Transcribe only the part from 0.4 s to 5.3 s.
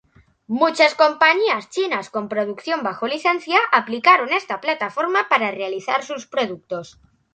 Muchas compañías chinas con producción bajo licencia aplicaron esta plataforma